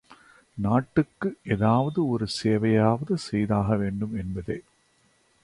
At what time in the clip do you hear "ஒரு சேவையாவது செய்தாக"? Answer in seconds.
2.07-3.75